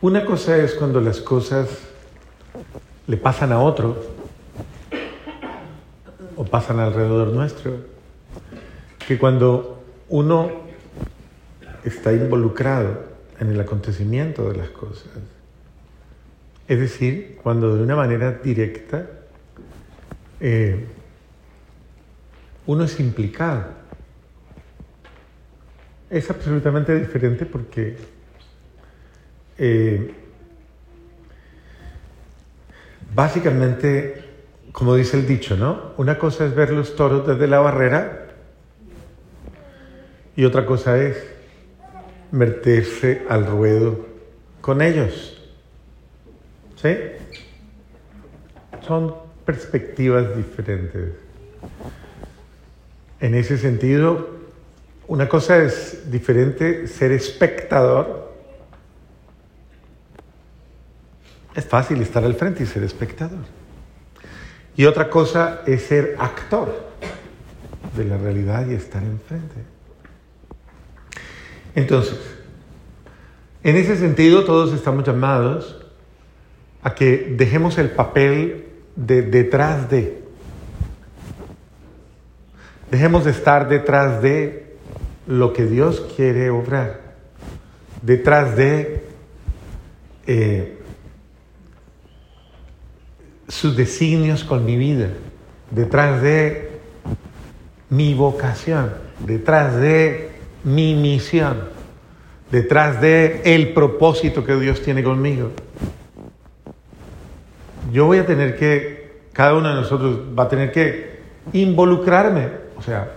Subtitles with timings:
[0.00, 1.68] Una cosa es cuando las cosas
[3.06, 3.96] le pasan a otro
[6.36, 7.76] o pasan alrededor nuestro,
[9.06, 10.50] que cuando uno
[11.84, 13.04] está involucrado
[13.40, 15.08] en el acontecimiento de las cosas.
[16.66, 19.06] Es decir, cuando de una manera directa
[20.40, 20.84] eh,
[22.66, 23.64] uno es implicado.
[26.10, 27.96] Es absolutamente diferente porque
[29.58, 30.14] eh,
[33.14, 34.24] básicamente,
[34.72, 35.92] como dice el dicho, ¿no?
[35.96, 38.26] Una cosa es ver los toros desde la barrera
[40.36, 41.16] y otra cosa es
[42.32, 44.06] meterse al ruedo
[44.60, 45.40] con ellos.
[46.80, 46.96] ¿Sí?
[48.86, 49.14] Son
[49.44, 51.12] perspectivas diferentes.
[53.20, 54.28] En ese sentido,
[55.06, 58.33] una cosa es diferente ser espectador.
[61.54, 63.44] Es fácil estar al frente y ser espectador.
[64.76, 66.88] Y otra cosa es ser actor
[67.96, 69.54] de la realidad y estar enfrente.
[71.76, 72.18] Entonces,
[73.62, 75.80] en ese sentido todos estamos llamados
[76.82, 80.22] a que dejemos el papel de detrás de.
[82.90, 84.76] Dejemos de estar detrás de
[85.26, 87.00] lo que Dios quiere obrar,
[88.02, 89.04] detrás de
[90.26, 90.78] eh,
[93.48, 95.08] sus designios con mi vida,
[95.70, 96.70] detrás de
[97.90, 100.30] mi vocación, detrás de
[100.64, 101.68] mi misión,
[102.50, 105.50] detrás de el propósito que Dios tiene conmigo.
[107.92, 111.20] Yo voy a tener que, cada uno de nosotros va a tener que
[111.52, 113.12] involucrarme, o sea,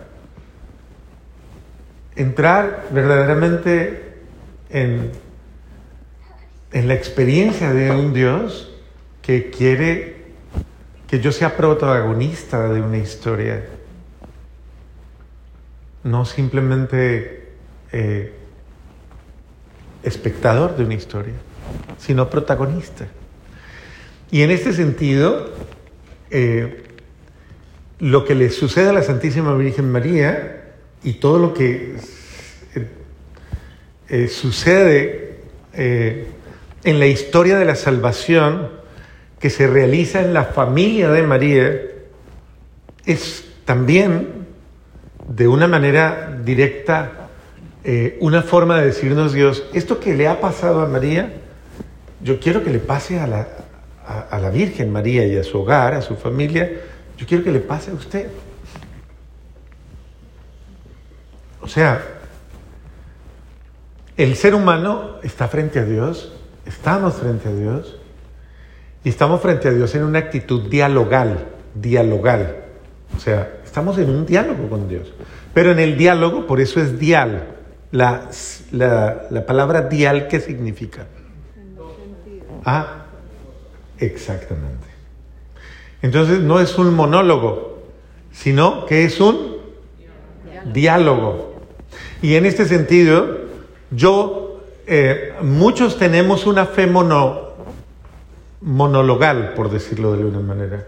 [2.15, 4.17] entrar verdaderamente
[4.69, 5.11] en,
[6.73, 8.73] en la experiencia de un Dios
[9.21, 10.16] que quiere
[11.07, 13.63] que yo sea protagonista de una historia
[16.03, 17.49] no simplemente
[17.91, 18.33] eh,
[20.03, 21.33] espectador de una historia,
[21.97, 23.07] sino protagonista.
[24.31, 25.49] Y en este sentido,
[26.29, 26.83] eh,
[27.99, 31.95] lo que le sucede a la Santísima Virgen María y todo lo que
[34.09, 35.25] eh, sucede
[35.73, 38.76] en la historia de la salvación
[39.39, 41.81] que se realiza en la familia de María
[43.05, 44.47] es también
[45.27, 47.29] de una manera directa
[47.83, 51.33] eh, una forma de decirnos Dios, esto que le ha pasado a María,
[52.21, 53.47] yo quiero que le pase a la,
[54.29, 56.69] a, la Virgen María y a su hogar, a su familia,
[57.17, 58.27] yo quiero que le pase a usted.
[61.61, 62.01] O sea,
[64.15, 66.33] el ser humano está frente a Dios,
[66.65, 67.96] estamos frente a Dios,
[69.07, 72.57] y estamos frente a Dios en una actitud dialogal, dialogal.
[73.15, 75.13] O sea, estamos en un diálogo con Dios.
[75.53, 77.47] Pero en el diálogo, por eso es dial.
[77.91, 78.29] La,
[78.73, 81.05] la, palabra dial, ¿qué significa?
[82.65, 83.05] Ah,
[83.97, 84.87] exactamente.
[86.01, 87.83] Entonces no es un monólogo,
[88.33, 89.55] sino que es un
[90.73, 91.61] diálogo.
[92.21, 93.37] Y en este sentido,
[93.89, 97.46] yo, eh, muchos tenemos una fe mono,
[98.61, 100.87] monologal, por decirlo de alguna manera.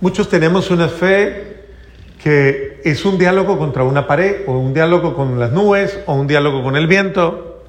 [0.00, 1.62] Muchos tenemos una fe
[2.22, 6.26] que es un diálogo contra una pared, o un diálogo con las nubes, o un
[6.26, 7.64] diálogo con el viento.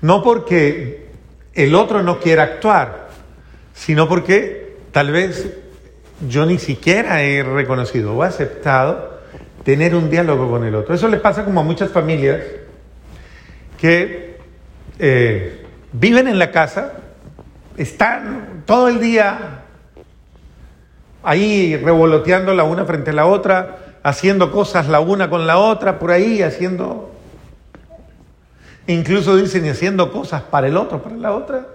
[0.00, 1.06] No porque
[1.54, 3.08] el otro no quiera actuar,
[3.74, 5.52] sino porque tal vez
[6.28, 9.20] yo ni siquiera he reconocido o aceptado
[9.64, 10.94] tener un diálogo con el otro.
[10.94, 12.40] Eso le pasa como a muchas familias
[13.78, 14.38] que
[14.98, 16.92] eh, viven en la casa,
[17.76, 19.62] están todo el día
[21.22, 25.98] ahí revoloteando la una frente a la otra, haciendo cosas la una con la otra,
[25.98, 27.12] por ahí haciendo,
[28.86, 31.66] incluso dicen y haciendo cosas para el otro, para la otra,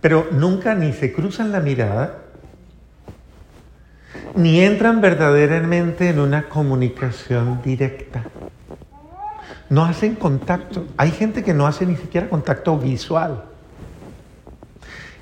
[0.00, 2.14] pero nunca ni se cruzan la mirada,
[4.34, 8.24] ni entran verdaderamente en una comunicación directa.
[9.70, 10.84] No hacen contacto.
[10.96, 13.44] Hay gente que no hace ni siquiera contacto visual.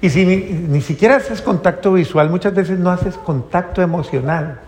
[0.01, 4.61] Y si ni, siquiera haces contacto visual, muchas veces no haces contacto emocional,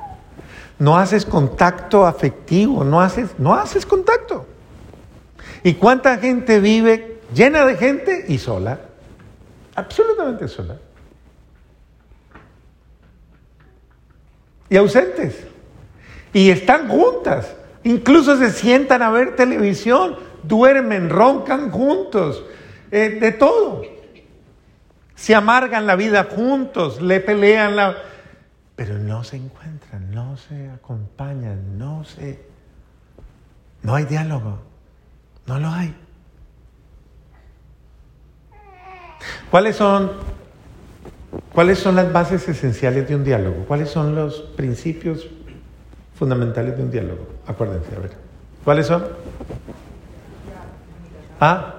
[0.78, 4.46] no haces contacto afectivo, no haces, no haces contacto.
[5.62, 8.80] ¿Y cuánta gente vive llena de gente y sola?
[9.76, 10.76] Absolutamente sola.
[14.68, 15.46] Y ausentes.
[16.32, 17.54] Y están juntas.
[17.84, 22.44] Incluso se sientan a ver televisión, duermen, roncan juntos,
[22.90, 23.82] eh, de todo.
[25.14, 27.96] Se amargan la vida juntos, le pelean la...
[28.76, 32.42] Pero no se encuentran, no se acompañan, no se...
[33.82, 34.58] No hay diálogo,
[35.46, 35.94] no lo hay.
[39.50, 40.12] ¿Cuáles son,
[41.52, 43.64] ¿Cuáles son las bases esenciales de un diálogo?
[43.66, 45.28] ¿Cuáles son los principios
[46.20, 47.26] fundamentales de un diálogo?
[47.46, 48.10] Acuérdense, a ver.
[48.62, 49.06] ¿Cuáles son?
[51.40, 51.76] ¿Ah?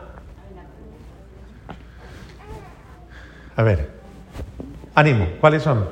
[3.55, 3.87] A ver.
[4.95, 5.87] Ánimo, ¿cuáles son?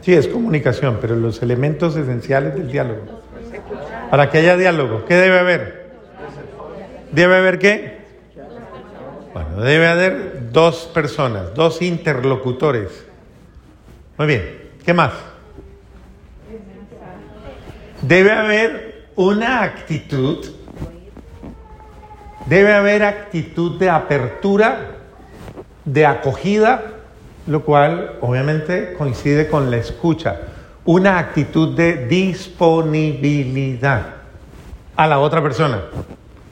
[0.00, 3.02] Sí, es comunicación, pero los elementos esenciales del diálogo.
[4.10, 5.90] Para que haya diálogo, ¿qué debe haber?
[7.12, 7.98] ¿Debe haber qué?
[9.34, 13.04] Bueno, debe haber dos personas, dos interlocutores.
[14.16, 15.12] Muy bien, ¿qué más?
[18.06, 20.46] Debe haber una actitud,
[22.46, 24.92] debe haber actitud de apertura,
[25.84, 26.84] de acogida,
[27.48, 30.36] lo cual obviamente coincide con la escucha,
[30.84, 34.06] una actitud de disponibilidad
[34.94, 35.82] a la otra persona.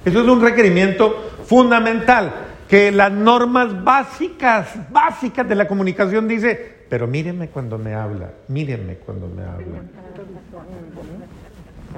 [0.04, 2.32] Eso es un requerimiento fundamental
[2.68, 8.96] que las normas básicas, básicas de la comunicación dice, pero míreme cuando me habla, mírenme
[8.96, 9.82] cuando me habla.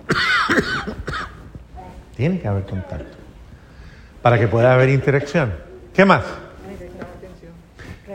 [2.17, 3.17] Tiene que haber contacto
[4.23, 5.55] para que pueda haber interacción.
[5.95, 6.25] ¿Qué más?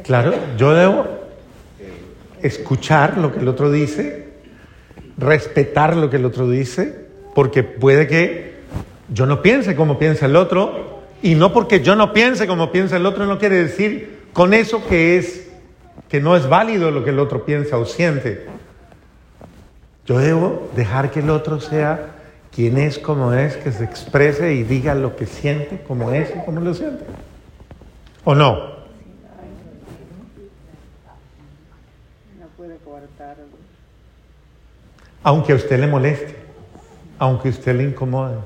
[0.03, 1.05] Claro, yo debo
[2.41, 4.29] escuchar lo que el otro dice,
[5.17, 7.05] respetar lo que el otro dice,
[7.35, 8.55] porque puede que
[9.09, 12.97] yo no piense como piensa el otro, y no porque yo no piense como piensa
[12.97, 15.49] el otro, no quiere decir con eso que es
[16.09, 18.45] que no es válido lo que el otro piensa o siente.
[20.05, 22.15] Yo debo dejar que el otro sea
[22.51, 26.45] quien es como es, que se exprese y diga lo que siente, como es y
[26.45, 27.05] como lo siente.
[28.25, 28.71] ¿O no?
[35.23, 36.35] Aunque a usted le moleste,
[37.19, 38.37] aunque a usted le incomode,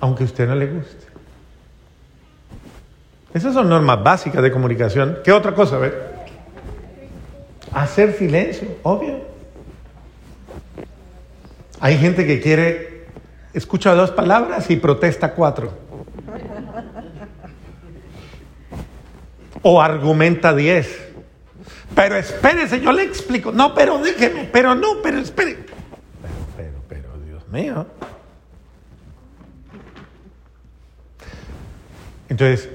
[0.00, 1.06] aunque a usted no le guste.
[3.34, 5.18] Esas son normas básicas de comunicación.
[5.24, 5.76] ¿Qué otra cosa?
[5.76, 6.16] A ver.
[7.72, 9.35] Hacer silencio, obvio.
[11.80, 13.06] Hay gente que quiere,
[13.52, 15.72] escucha dos palabras y protesta cuatro.
[19.62, 21.08] O argumenta diez.
[21.94, 23.52] Pero espérese, yo le explico.
[23.52, 25.54] No, pero déjeme, pero no, pero espere.
[25.54, 27.86] Pero, pero, pero, Dios mío.
[32.28, 32.68] Entonces,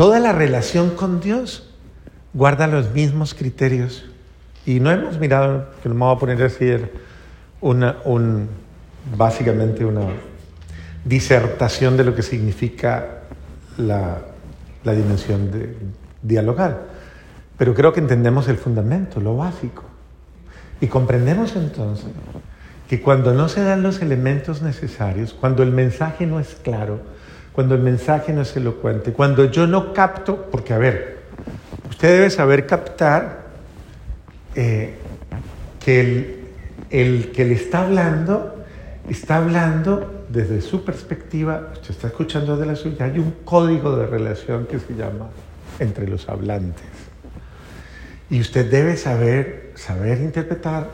[0.00, 1.68] Toda la relación con Dios
[2.32, 4.06] guarda los mismos criterios.
[4.66, 6.90] Y no hemos mirado, que me voy a poner a decir,
[7.60, 8.48] una, un,
[9.16, 10.06] básicamente una
[11.04, 13.22] disertación de lo que significa
[13.76, 14.18] la,
[14.84, 15.76] la dimensión de
[16.22, 16.88] dialogar.
[17.56, 19.84] Pero creo que entendemos el fundamento, lo básico.
[20.80, 22.10] Y comprendemos entonces
[22.88, 27.00] que cuando no se dan los elementos necesarios, cuando el mensaje no es claro,
[27.52, 31.20] cuando el mensaje no es elocuente, cuando yo no capto, porque a ver,
[31.88, 33.39] usted debe saber captar
[34.54, 34.94] eh,
[35.84, 36.36] que el,
[36.90, 38.60] el que le está hablando
[39.08, 44.06] está hablando desde su perspectiva, usted está escuchando de la suya, hay un código de
[44.06, 45.28] relación que se llama
[45.78, 46.84] entre los hablantes.
[48.30, 50.88] Y usted debe saber, saber interpretar,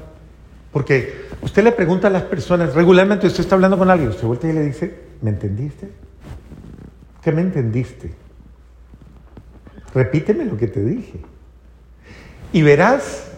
[0.72, 4.50] porque usted le pregunta a las personas, regularmente usted está hablando con alguien, usted vuelve
[4.50, 5.90] y le dice, ¿me entendiste?
[7.22, 8.14] ¿Qué me entendiste?
[9.94, 11.20] Repíteme lo que te dije.
[12.52, 13.32] Y verás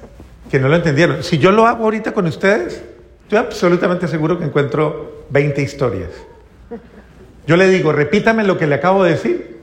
[0.51, 1.23] que no lo entendieron.
[1.23, 2.83] Si yo lo hago ahorita con ustedes,
[3.23, 6.11] estoy absolutamente seguro que encuentro 20 historias.
[7.47, 9.59] Yo le digo, repítame lo que le acabo de decir.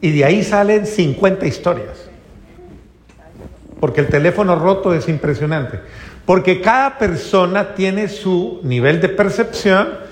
[0.00, 2.08] Y de ahí salen 50 historias.
[3.80, 5.80] Porque el teléfono roto es impresionante.
[6.26, 10.03] Porque cada persona tiene su nivel de percepción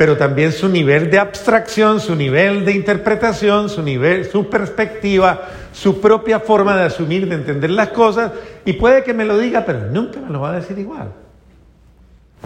[0.00, 6.00] pero también su nivel de abstracción, su nivel de interpretación, su nivel, su perspectiva, su
[6.00, 8.32] propia forma de asumir, de entender las cosas,
[8.64, 11.12] y puede que me lo diga, pero nunca me lo va a decir igual.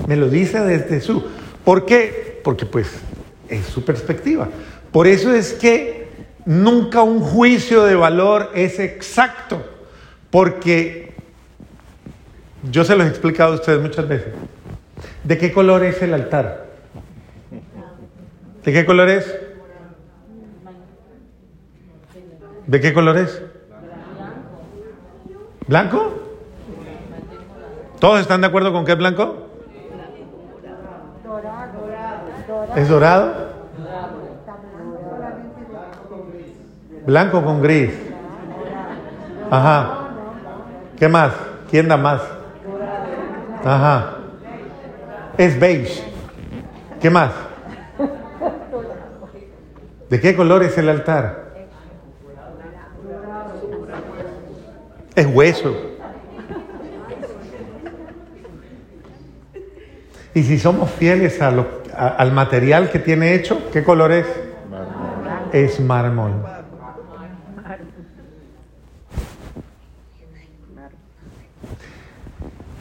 [0.08, 1.24] Me lo dice desde su.
[1.64, 2.40] ¿Por qué?
[2.42, 2.90] Porque pues
[3.48, 4.48] es su perspectiva.
[4.90, 6.08] Por eso es que
[6.44, 9.64] nunca un juicio de valor es exacto,
[10.28, 11.12] porque
[12.68, 14.32] yo se lo he explicado a ustedes muchas veces.
[15.22, 16.73] ¿De qué color es el altar?
[18.64, 19.40] ¿De qué color es?
[22.66, 23.42] ¿De qué color es?
[25.68, 26.14] ¿Blanco?
[28.00, 29.48] ¿Todos están de acuerdo con que es blanco?
[32.74, 33.34] ¿Es dorado?
[37.06, 37.92] Blanco con gris.
[39.50, 40.08] Ajá.
[40.98, 41.32] ¿Qué más?
[41.70, 42.22] ¿Quién da más?
[43.62, 44.16] Ajá.
[45.36, 46.02] Es beige.
[47.00, 47.30] ¿Qué más?
[50.14, 51.66] ¿De qué color es el altar?
[55.16, 55.76] Es hueso.
[60.32, 61.66] Y si somos fieles a lo,
[61.96, 64.26] al material que tiene hecho, ¿qué color es?
[65.52, 66.46] Es mármol.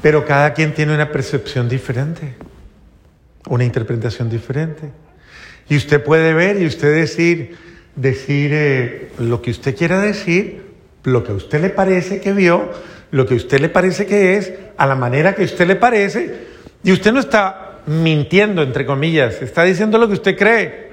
[0.04, 2.36] Pero cada quien tiene una percepción diferente,
[3.50, 5.03] una interpretación diferente.
[5.70, 7.58] Y usted puede ver y usted decir,
[7.96, 12.72] decir eh, lo que usted quiera decir, lo que a usted le parece que vio,
[13.12, 15.76] lo que a usted le parece que es, a la manera que a usted le
[15.76, 16.48] parece,
[16.84, 20.92] y usted no está mintiendo, entre comillas, está diciendo lo que usted cree,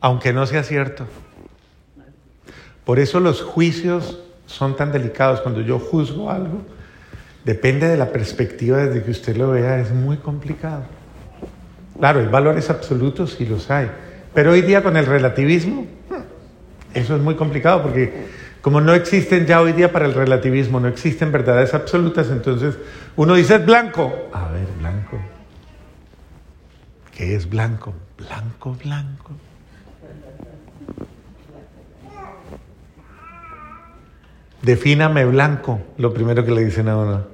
[0.00, 1.06] aunque no sea cierto.
[2.84, 5.42] Por eso los juicios son tan delicados.
[5.42, 6.62] Cuando yo juzgo algo,
[7.48, 10.84] Depende de la perspectiva desde que usted lo vea, es muy complicado.
[11.98, 13.90] Claro, hay valores absolutos sí los hay,
[14.32, 15.86] pero hoy día con el relativismo,
[16.94, 18.28] eso es muy complicado porque
[18.60, 22.76] como no existen ya hoy día para el relativismo, no existen verdades absolutas, entonces
[23.16, 24.12] uno dice es blanco.
[24.32, 25.18] A ver, blanco.
[27.16, 27.94] ¿Qué es blanco?
[28.16, 29.32] Blanco, blanco.
[34.62, 37.24] Defíname blanco, lo primero que le dicen a uno.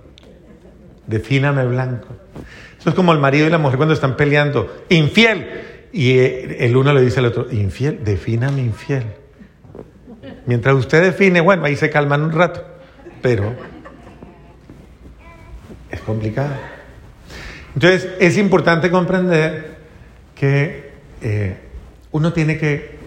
[1.07, 2.09] Defíname blanco.
[2.85, 4.85] Eso es como el marido y la mujer cuando están peleando.
[4.91, 5.89] Infiel.
[5.91, 9.05] Y eh, el uno le dice al otro, infiel, defíname infiel.
[10.45, 12.63] Mientras usted define, bueno, ahí se calman un rato.
[13.23, 13.55] Pero
[15.91, 16.55] es complicado.
[17.75, 19.79] Entonces, es importante comprender
[20.35, 21.57] que eh,
[22.13, 22.99] uno tiene que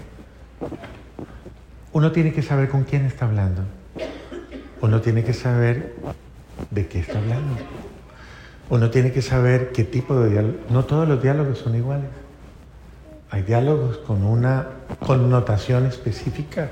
[1.91, 3.61] uno tiene que saber con quién está hablando.
[4.81, 5.93] Uno tiene que saber
[6.71, 7.57] de qué está hablando.
[8.69, 10.57] Uno tiene que saber qué tipo de diálogo.
[10.69, 12.09] No todos los diálogos son iguales.
[13.29, 14.67] Hay diálogos con una
[15.05, 16.69] connotación específica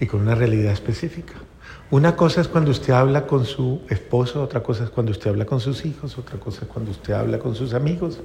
[0.00, 1.34] y con una realidad específica.
[1.90, 5.44] Una cosa es cuando usted habla con su esposo, otra cosa es cuando usted habla
[5.44, 8.18] con sus hijos, otra cosa es cuando usted habla con sus amigos,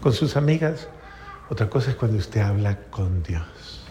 [0.00, 0.88] con sus amigas,
[1.48, 3.84] otra cosa es cuando usted habla con Dios.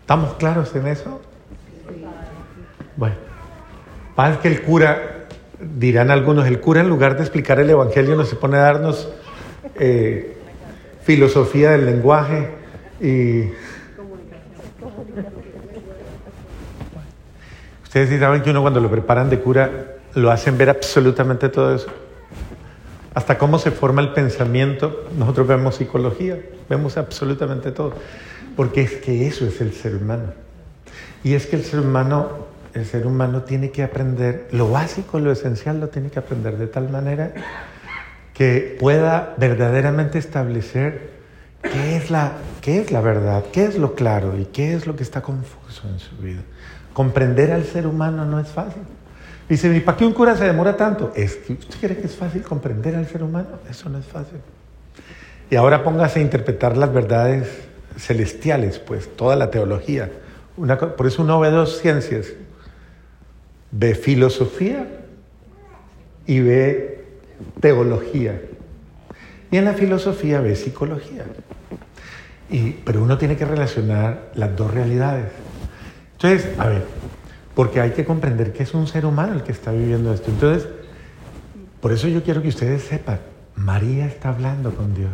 [0.00, 1.20] ¿Estamos claros en eso?
[2.96, 3.33] Bueno.
[4.16, 5.26] Más que el cura,
[5.58, 9.08] dirán algunos, el cura en lugar de explicar el Evangelio nos pone a darnos
[9.78, 10.36] eh,
[11.02, 12.50] filosofía del lenguaje
[13.00, 13.50] y...
[17.82, 21.88] Ustedes saben que uno cuando lo preparan de cura lo hacen ver absolutamente todo eso.
[23.14, 25.04] Hasta cómo se forma el pensamiento.
[25.16, 27.94] Nosotros vemos psicología, vemos absolutamente todo.
[28.56, 30.32] Porque es que eso es el ser humano.
[31.22, 32.43] Y es que el ser humano
[32.74, 36.66] el ser humano tiene que aprender, lo básico, lo esencial lo tiene que aprender de
[36.66, 37.32] tal manera
[38.34, 41.10] que pueda verdaderamente establecer
[41.62, 44.96] qué es la, qué es la verdad, qué es lo claro y qué es lo
[44.96, 46.42] que está confuso en su vida.
[46.92, 48.82] Comprender al ser humano no es fácil.
[49.48, 51.12] Dice, ¿y para qué un cura se demora tanto?
[51.14, 54.38] Es usted cree que es fácil comprender al ser humano, eso no es fácil.
[55.50, 57.48] Y ahora póngase a interpretar las verdades
[57.96, 60.10] celestiales, pues toda la teología.
[60.96, 62.32] por eso uno ve dos ciencias,
[63.76, 64.86] ve filosofía
[66.26, 67.04] y ve
[67.60, 68.40] teología.
[69.50, 71.24] Y en la filosofía ve psicología.
[72.50, 75.32] Y, pero uno tiene que relacionar las dos realidades.
[76.12, 76.84] Entonces, a ver,
[77.54, 80.30] porque hay que comprender que es un ser humano el que está viviendo esto.
[80.30, 80.68] Entonces,
[81.80, 83.18] por eso yo quiero que ustedes sepan,
[83.56, 85.10] María está hablando con Dios.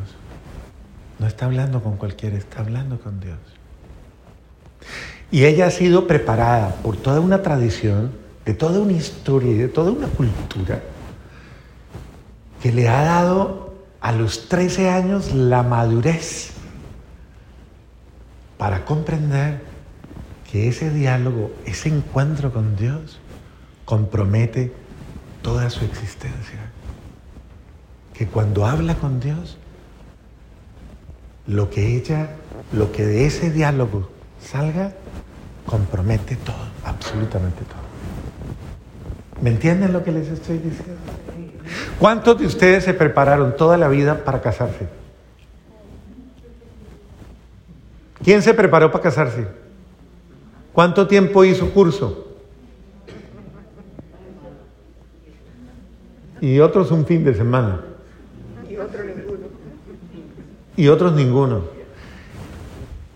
[1.18, 3.38] No está hablando con cualquiera, está hablando con Dios.
[5.30, 9.68] Y ella ha sido preparada por toda una tradición de toda una historia y de
[9.68, 10.82] toda una cultura
[12.60, 16.50] que le ha dado a los 13 años la madurez
[18.58, 19.62] para comprender
[20.50, 23.20] que ese diálogo, ese encuentro con Dios
[23.84, 24.72] compromete
[25.42, 26.72] toda su existencia.
[28.14, 29.58] Que cuando habla con Dios,
[31.46, 32.30] lo que ella,
[32.72, 34.10] lo que de ese diálogo
[34.42, 34.92] salga,
[35.66, 37.79] compromete todo, absolutamente todo.
[39.42, 41.00] ¿Me entienden lo que les estoy diciendo?
[41.98, 44.88] ¿Cuántos de ustedes se prepararon toda la vida para casarse?
[48.22, 49.46] ¿Quién se preparó para casarse?
[50.72, 52.26] ¿Cuánto tiempo hizo curso?
[56.40, 57.80] Y otros un fin de semana.
[60.76, 61.64] Y otros ninguno.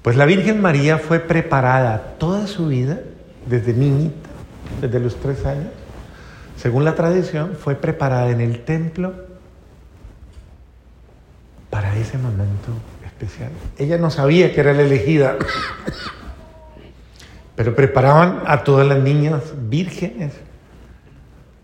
[0.02, 3.00] Pues la Virgen María fue preparada toda su vida,
[3.46, 4.28] desde niñita,
[4.82, 5.68] desde los tres años,
[6.56, 9.12] según la tradición, fue preparada en el templo
[11.70, 12.70] para ese momento
[13.04, 13.50] especial.
[13.78, 15.36] Ella no sabía que era la elegida,
[17.56, 20.32] pero preparaban a todas las niñas vírgenes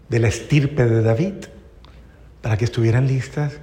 [0.09, 1.35] de la estirpe de David
[2.43, 3.59] para que estuvieran listas,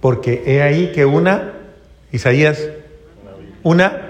[0.00, 1.52] porque he ahí que una,
[2.12, 2.68] Isaías,
[3.62, 4.02] una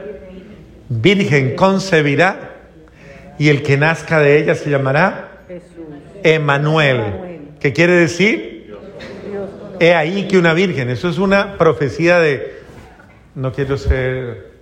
[0.88, 2.56] virgen concebirá
[3.38, 5.29] y el que nazca de ella se llamará
[6.24, 8.74] Emanuel, ¿Qué quiere decir,
[9.78, 12.58] he ahí que una virgen, eso es una profecía de,
[13.34, 14.52] no quiero ser,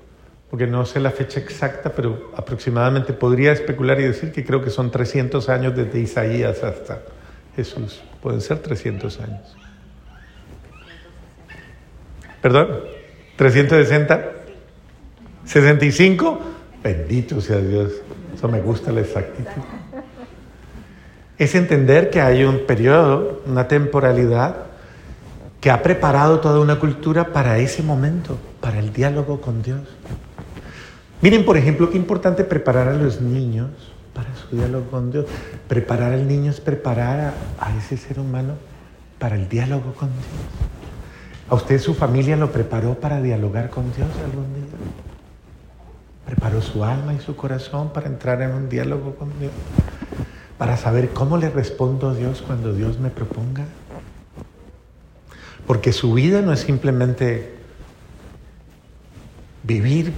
[0.51, 4.71] porque no sé la fecha exacta, pero aproximadamente podría especular y decir que creo que
[4.71, 7.03] son 300 años desde Isaías hasta
[7.55, 9.57] Jesús, pueden ser 300 años.
[12.43, 12.81] ¿Perdón?
[13.39, 14.25] ¿360?
[15.47, 16.39] ¿65?
[16.83, 17.93] Bendito sea Dios.
[18.35, 19.63] Eso me gusta la exactitud.
[21.39, 24.57] Es entender que hay un periodo, una temporalidad
[25.61, 29.81] que ha preparado toda una cultura para ese momento, para el diálogo con Dios.
[31.21, 33.71] Miren, por ejemplo, qué importante preparar a los niños
[34.15, 35.27] para su diálogo con Dios.
[35.69, 38.55] Preparar al niño es preparar a, a ese ser humano
[39.19, 40.27] para el diálogo con Dios.
[41.49, 44.65] ¿A usted su familia lo preparó para dialogar con Dios algún día?
[46.27, 49.53] ¿Preparó su alma y su corazón para entrar en un diálogo con Dios?
[50.59, 53.65] ¿Para saber cómo le respondo a Dios cuando Dios me proponga?
[55.67, 57.55] Porque su vida no es simplemente
[59.63, 60.13] vivir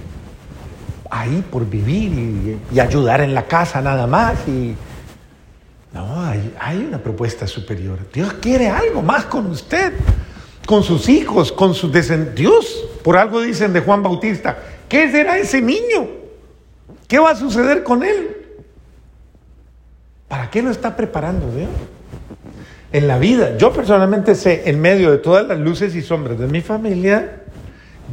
[1.11, 4.47] ahí por vivir y, ayudar en la casa nada más.
[4.47, 4.75] Y...
[5.93, 7.99] No, hay, una propuesta superior.
[8.11, 9.93] Dios quiere algo más con usted
[10.65, 12.35] con sus hijos, con sus descendientes.
[12.35, 16.07] Dios, por algo dicen de Juan Bautista, ¿qué será ese niño?
[17.09, 18.40] ¿Qué va a suceder con él?
[20.31, 21.67] ¿Para qué lo está preparando Dios?
[22.93, 26.47] En la vida, yo personalmente sé, en medio de todas las luces y sombras de
[26.47, 27.41] mi familia,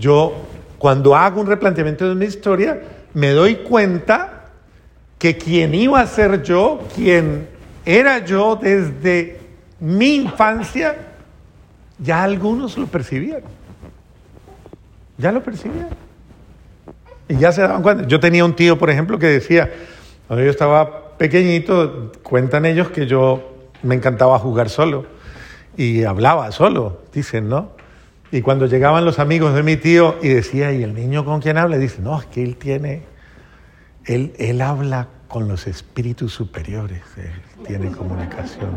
[0.01, 0.35] yo
[0.79, 2.81] cuando hago un replanteamiento de mi historia,
[3.15, 4.47] me doy cuenta
[5.17, 7.47] que quien iba a ser yo, quien
[7.85, 9.39] era yo desde
[9.79, 10.97] mi infancia,
[12.01, 13.43] ya algunos lo percibían.
[15.19, 15.91] Ya lo percibían.
[17.29, 18.09] Y ya se daban cuenta.
[18.09, 19.71] Yo tenía un tío, por ejemplo, que decía,
[20.27, 25.07] cuando yo estaba pequeñito, cuentan ellos que yo me encantaba jugar solo
[25.77, 27.73] y hablaba solo, dicen, ¿no?
[28.31, 31.57] Y cuando llegaban los amigos de mi tío y decía, ¿y el niño con quién
[31.57, 31.79] habla?
[31.79, 33.03] dice, no, es que él tiene,
[34.05, 38.71] él, él habla con los espíritus superiores, él tiene comunicación.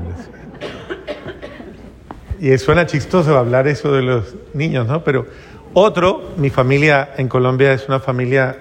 [2.40, 5.04] Y suena chistoso hablar eso de los niños, ¿no?
[5.04, 5.28] Pero
[5.74, 8.58] otro, mi familia en Colombia es una familia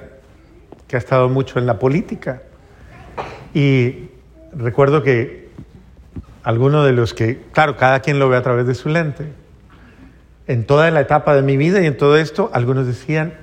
[0.86, 2.42] que ha estado mucho en la política.
[3.54, 4.08] Y
[4.52, 5.48] recuerdo que
[6.42, 9.26] algunos de los que, claro, cada quien lo ve a través de su lente,
[10.46, 13.34] en toda la etapa de mi vida y en todo esto, algunos decían,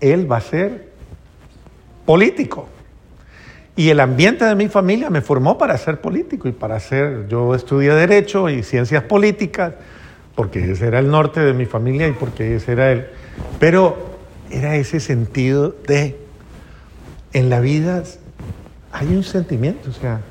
[0.00, 0.88] él va a ser
[2.04, 2.68] político.
[3.74, 7.54] Y el ambiente de mi familia me formó para ser político y para ser, yo
[7.54, 9.74] estudié Derecho y Ciencias Políticas,
[10.34, 13.06] porque ese era el norte de mi familia y porque ese era el...
[13.58, 14.16] Pero
[14.50, 16.16] era ese sentido de,
[17.34, 18.02] en la vida
[18.98, 20.22] hay un sentimiento, o sea,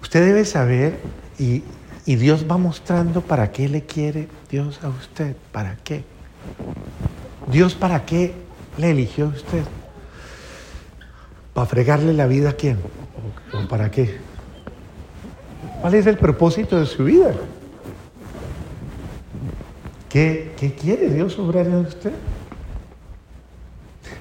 [0.00, 0.98] usted debe saber
[1.38, 1.62] y,
[2.06, 6.02] y Dios va mostrando para qué le quiere Dios a usted, para qué.
[7.52, 8.32] Dios para qué
[8.78, 9.62] le eligió a usted.
[11.52, 12.78] ¿Para fregarle la vida a quién?
[13.52, 14.16] ¿O, para qué?
[15.82, 17.34] ¿Cuál es el propósito de su vida?
[20.08, 22.12] ¿Qué, ¿Qué, quiere Dios obrar en usted?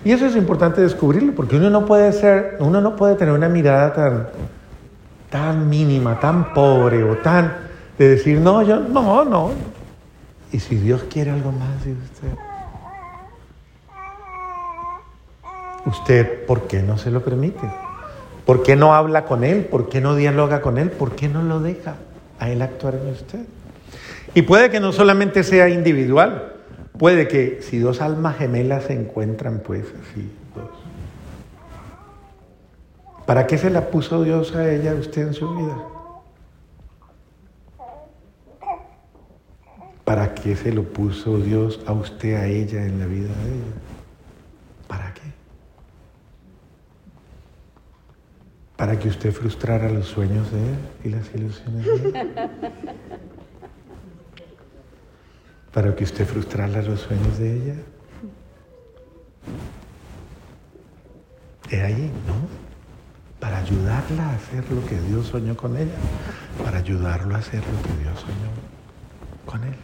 [0.05, 3.49] Y eso es importante descubrirlo, porque uno no puede ser, uno no puede tener una
[3.49, 4.27] mirada tan,
[5.29, 7.53] tan mínima, tan pobre o tan
[7.97, 9.51] de decir, no, yo, no, no.
[10.51, 12.29] Y si Dios quiere algo más de usted.
[15.85, 17.69] ¿Usted por qué no se lo permite?
[18.45, 19.65] ¿Por qué no habla con él?
[19.65, 20.89] ¿Por qué no dialoga con él?
[20.89, 21.95] ¿Por qué no lo deja
[22.39, 23.39] a él actuar en usted?
[24.33, 26.53] Y puede que no solamente sea individual,
[26.97, 30.69] puede que si dos almas gemelas se encuentran, pues así, dos.
[33.25, 35.77] ¿Para qué se la puso Dios a ella, a usted en su vida?
[40.05, 43.73] ¿Para qué se lo puso Dios a usted, a ella, en la vida de ella?
[44.87, 45.27] ¿Para qué?
[48.77, 52.29] para que usted frustrara los sueños de él y las ilusiones de él.
[55.77, 57.75] Para que usted frustrara los sueños de ella.
[61.69, 62.33] Es ahí, ¿no?
[63.39, 65.93] Para ayudarla a hacer lo que Dios soñó con ella,
[66.63, 68.49] para ayudarlo a hacer lo que Dios soñó
[69.45, 69.75] con él.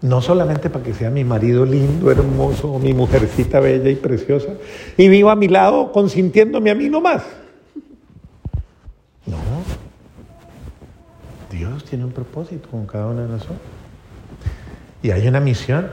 [0.00, 4.50] No solamente para que sea mi marido lindo, hermoso, mi mujercita bella y preciosa,
[4.96, 7.41] y viva a mi lado consintiéndome a mí nomás.
[11.92, 13.58] Tiene un propósito con cada uno de nosotros.
[15.02, 15.90] Y hay una misión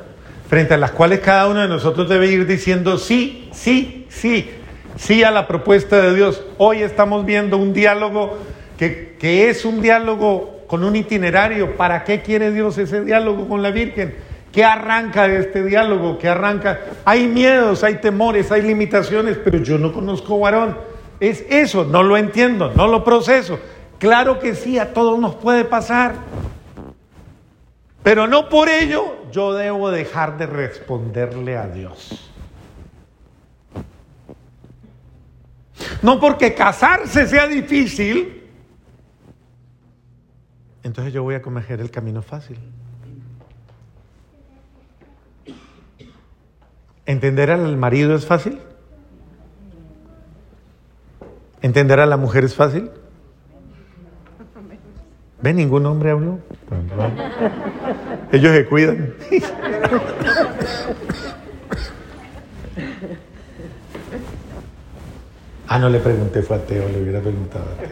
[0.47, 4.49] frente a las cuales cada uno de nosotros debe ir diciendo sí, sí, sí,
[4.95, 6.41] sí a la propuesta de Dios.
[6.57, 8.38] Hoy estamos viendo un diálogo
[8.77, 11.75] que, que es un diálogo con un itinerario.
[11.75, 14.15] ¿Para qué quiere Dios ese diálogo con la Virgen?
[14.53, 16.17] ¿Qué arranca de este diálogo?
[16.17, 16.79] ¿Qué arranca?
[17.03, 20.77] Hay miedos, hay temores, hay limitaciones, pero yo no conozco varón.
[21.19, 23.59] Es eso, no lo entiendo, no lo proceso.
[23.99, 26.15] Claro que sí, a todos nos puede pasar.
[28.01, 32.31] Pero no por ello yo debo dejar de responderle a Dios.
[36.01, 38.47] No porque casarse sea difícil,
[40.81, 42.57] entonces yo voy a cometer el camino fácil.
[47.05, 48.59] ¿Entender al marido es fácil?
[51.62, 52.89] ¿Entender a la mujer es fácil?
[55.41, 56.39] ¿Ve ningún hombre habló?
[58.32, 59.13] Ellos se cuidan.
[65.67, 67.89] ah, no le pregunté, fue a Teo, le hubiera preguntado a Teo.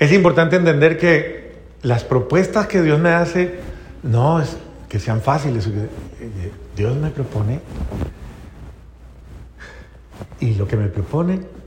[0.00, 3.60] Es importante entender que las propuestas que Dios me hace
[4.02, 4.56] no es
[4.88, 5.70] que sean fáciles.
[6.74, 7.60] Dios me propone
[10.40, 11.59] y lo que me propone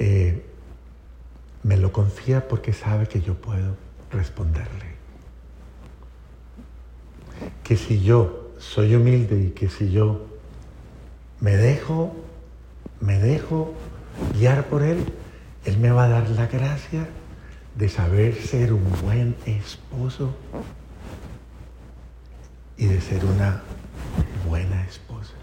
[0.00, 0.42] eh,
[1.62, 3.76] me lo confía porque sabe que yo puedo
[4.10, 4.96] responderle.
[7.62, 10.26] Que si yo soy humilde y que si yo
[11.40, 12.16] me dejo,
[13.00, 13.74] me dejo
[14.38, 15.04] guiar por Él,
[15.66, 17.06] Él me va a dar la gracia
[17.74, 20.34] de saber ser un buen esposo
[22.78, 23.60] y de ser una
[24.48, 25.34] buena esposa,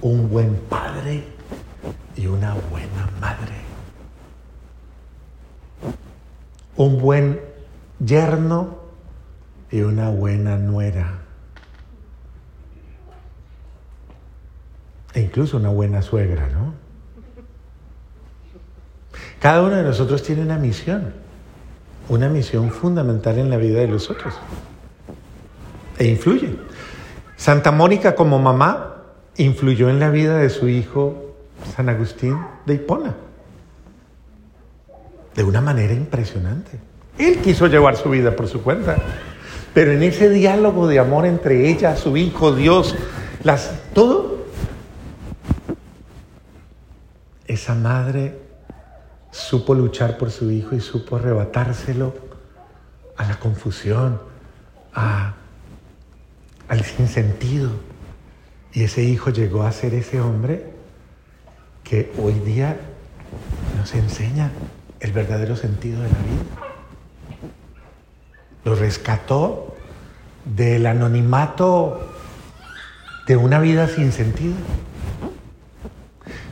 [0.00, 1.24] un buen padre
[2.16, 3.63] y una buena madre,
[6.76, 7.40] un buen
[8.04, 8.78] yerno
[9.70, 11.20] y una buena nuera,
[15.12, 16.74] e incluso una buena suegra, ¿no?
[19.40, 21.24] Cada uno de nosotros tiene una misión
[22.08, 24.34] una misión fundamental en la vida de los otros.
[25.98, 26.56] E influye.
[27.36, 29.02] Santa Mónica como mamá
[29.36, 31.34] influyó en la vida de su hijo
[31.74, 33.14] San Agustín de Hipona.
[35.34, 36.78] De una manera impresionante.
[37.18, 38.96] Él quiso llevar su vida por su cuenta.
[39.72, 42.94] Pero en ese diálogo de amor entre ella, su hijo, Dios,
[43.42, 44.46] las, todo,
[47.46, 48.38] esa madre
[49.30, 52.14] supo luchar por su hijo y supo arrebatárselo
[53.16, 54.20] a la confusión,
[54.94, 55.34] a,
[56.68, 57.70] al sinsentido.
[58.72, 60.72] Y ese hijo llegó a ser ese hombre
[61.82, 62.76] que hoy día
[63.76, 64.50] nos enseña
[65.04, 66.42] el verdadero sentido de la vida.
[68.64, 69.76] Lo rescató
[70.44, 72.10] del anonimato
[73.28, 74.54] de una vida sin sentido,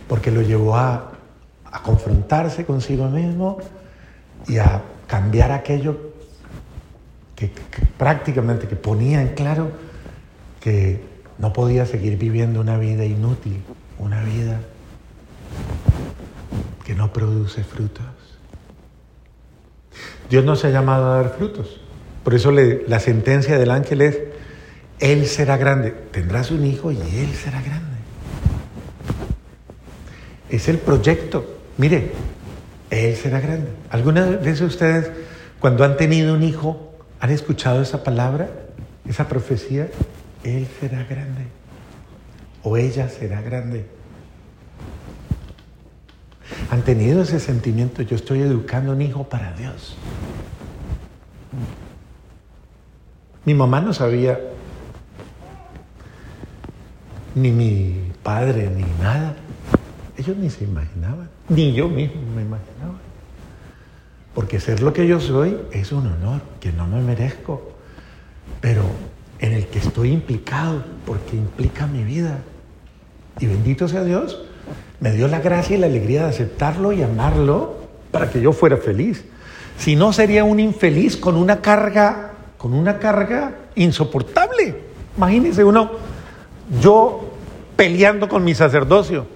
[0.06, 1.12] porque lo llevó a
[1.72, 3.58] a confrontarse consigo mismo
[4.46, 6.12] y a cambiar aquello
[7.34, 7.50] que,
[7.96, 9.72] prácticamente que ponía en claro
[10.60, 11.02] que
[11.38, 13.62] no podía seguir viviendo una vida inútil,
[13.98, 14.60] una vida
[16.84, 18.04] que no produce frutos.
[20.33, 21.79] Dios no se ha llamado a dar frutos.
[22.25, 24.18] Por eso la sentencia del ángel es,
[24.99, 25.90] Él será grande.
[26.11, 27.99] Tendrás un hijo y Él será grande.
[30.49, 32.12] Es el proyecto Mire,
[32.88, 33.68] Él será grande.
[33.90, 35.11] ¿Alguna vez ustedes,
[35.61, 38.49] cuando han tenido un hijo, han escuchado esa palabra,
[39.07, 39.90] esa profecía?
[40.45, 41.42] Él será grande.
[42.62, 43.85] O ella será grande.
[46.72, 49.94] Han tenido ese sentimiento, yo estoy educando un hijo para Dios.
[53.44, 54.40] Mi mamá no sabía,
[57.35, 59.37] ni mi padre, ni nada.
[60.16, 62.94] Ellos ni se imaginaban, ni yo mismo me imaginaba.
[64.35, 67.70] Porque ser lo que yo soy es un honor que no me merezco,
[68.62, 68.85] pero
[69.40, 72.38] en el que estoy implicado, porque implica mi vida.
[73.40, 74.40] Y bendito sea Dios,
[75.00, 77.76] me dio la gracia y la alegría de aceptarlo y amarlo
[78.11, 79.24] para que yo fuera feliz.
[79.78, 84.76] Si no, sería un infeliz con una carga, con una carga insoportable.
[85.16, 85.90] Imagínese uno,
[86.80, 87.32] yo
[87.76, 89.26] peleando con mi sacerdocio,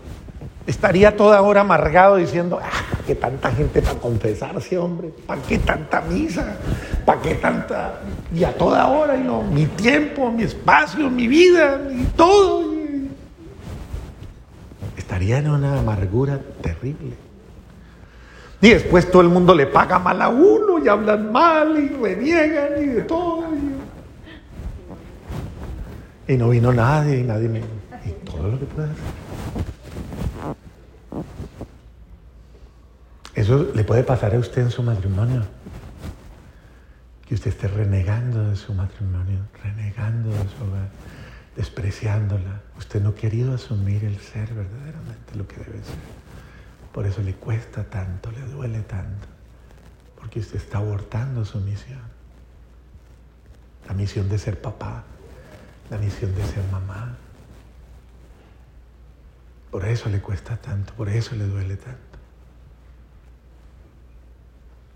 [0.67, 6.01] estaría toda hora amargado diciendo, ah, qué tanta gente para confesarse, hombre, ¿para qué tanta
[6.03, 6.57] misa?
[7.05, 8.01] ¿Para qué tanta?
[8.35, 12.76] Y a toda hora, y no, mi tiempo, mi espacio, mi vida, y todo.
[15.07, 17.15] Estaría en una amargura terrible.
[18.61, 22.83] Y después todo el mundo le paga mal a uno y hablan mal y reniegan
[22.83, 23.45] y de todo.
[26.27, 27.61] Y, no vino nadie y nadie me...
[28.05, 29.05] Y todo lo que puede hacer.
[33.37, 35.45] Eso le puede pasar a usted en su matrimonio.
[37.29, 40.89] Que usted esté renegando de su matrimonio, renegando de su hogar,
[41.57, 42.61] despreciándola.
[42.79, 46.17] Usted no ha querido asumir el ser verdaderamente lo que debe ser.
[46.93, 49.27] Por eso le cuesta tanto, le duele tanto.
[50.17, 52.01] Porque usted está abortando su misión.
[53.89, 55.05] La misión de ser papá,
[55.91, 57.17] la misión de ser mamá.
[59.71, 62.01] Por eso le cuesta tanto, por eso le duele tanto.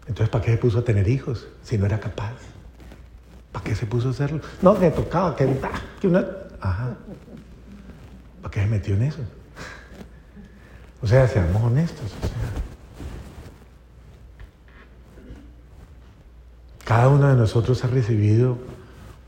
[0.06, 2.34] Entonces, ¿para qué se puso a tener hijos si no era capaz?
[3.52, 4.40] ¿Para qué se puso a hacerlo?
[4.62, 5.46] No, me tocaba que,
[6.00, 6.39] que.
[6.60, 6.96] Ajá.
[8.42, 9.20] ¿Para qué se metió en eso?
[11.02, 12.12] O sea, seamos honestos.
[16.90, 18.58] cada uno de nosotros ha recibido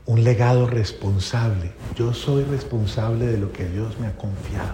[0.05, 1.71] un legado responsable.
[1.95, 4.73] Yo soy responsable de lo que Dios me ha confiado.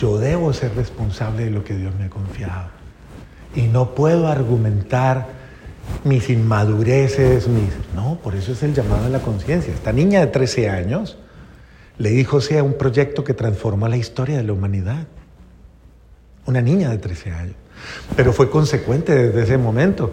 [0.00, 2.70] Yo debo ser responsable de lo que Dios me ha confiado.
[3.54, 5.28] Y no puedo argumentar
[6.02, 7.70] mis inmadureces, mis...
[7.94, 9.72] No, por eso es el llamado a la conciencia.
[9.72, 11.18] Esta niña de 13 años
[11.98, 15.06] le dijo sea un proyecto que transformó la historia de la humanidad.
[16.46, 17.56] Una niña de 13 años.
[18.16, 20.12] Pero fue consecuente desde ese momento.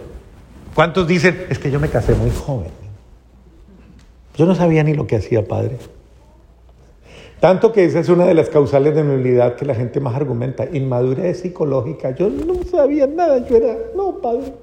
[0.73, 2.71] ¿Cuántos dicen, es que yo me casé muy joven?
[4.35, 5.77] Yo no sabía ni lo que hacía padre.
[7.39, 10.65] Tanto que esa es una de las causales de nulidad que la gente más argumenta,
[10.71, 12.15] inmadurez psicológica.
[12.15, 14.53] Yo no sabía nada, yo era, no, padre.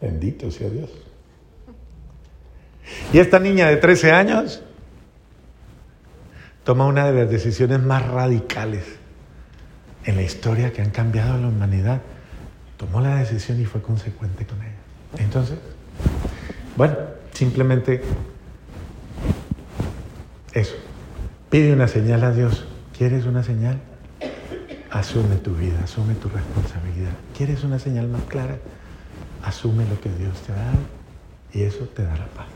[0.00, 0.90] Bendito sea Dios.
[3.12, 4.62] Y esta niña de 13 años
[6.64, 8.84] toma una de las decisiones más radicales
[10.04, 12.00] en la historia que han cambiado la humanidad.
[12.76, 14.72] Tomó la decisión y fue consecuente con ella.
[15.18, 15.58] Entonces,
[16.76, 16.96] bueno,
[17.32, 18.02] simplemente
[20.52, 20.74] eso.
[21.50, 22.66] Pide una señal a Dios.
[22.96, 23.78] ¿Quieres una señal?
[24.90, 27.12] Asume tu vida, asume tu responsabilidad.
[27.36, 28.56] ¿Quieres una señal más clara?
[29.42, 30.78] Asume lo que Dios te ha dado
[31.52, 32.46] y eso te dará paz.